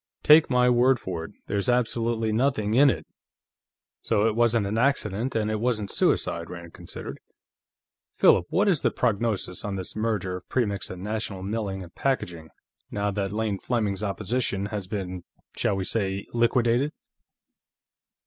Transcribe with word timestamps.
"Take 0.23 0.49
my 0.49 0.67
word 0.67 0.99
for 0.99 1.25
it, 1.25 1.31
there's 1.45 1.69
absolutely 1.69 2.31
nothing 2.31 2.73
in 2.73 2.89
it." 2.89 3.05
"So 4.01 4.27
it 4.27 4.35
wasn't 4.35 4.65
an 4.65 4.79
accident, 4.79 5.35
and 5.35 5.51
it 5.51 5.59
wasn't 5.59 5.91
suicide," 5.91 6.49
Rand 6.49 6.73
considered. 6.73 7.19
"Philip, 8.15 8.47
what 8.49 8.67
is 8.67 8.81
the 8.81 8.89
prognosis 8.89 9.63
on 9.63 9.75
this 9.75 9.95
merger 9.95 10.35
of 10.35 10.49
Premix 10.49 10.89
and 10.89 11.03
National 11.03 11.43
Milling 11.43 11.87
& 11.89 11.95
Packaging, 12.03 12.49
now 12.89 13.11
that 13.11 13.31
Lane 13.31 13.59
Fleming's 13.59 14.01
opposition 14.01 14.65
has 14.73 14.87
been, 14.87 15.23
shall 15.55 15.75
we 15.75 15.83
say, 15.83 16.25
liquidated?" 16.33 16.93